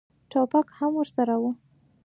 [0.29, 1.43] ټوپک هم ورسره و.